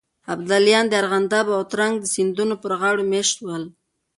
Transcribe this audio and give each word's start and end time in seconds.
ابداليان 0.33 0.85
د 0.87 0.93
ارغنداب 1.01 1.45
او 1.55 1.61
ترنک 1.71 1.95
سيندونو 2.13 2.55
پر 2.63 2.71
غاړو 2.79 3.03
مېشت 3.11 3.33
شول. 3.37 3.63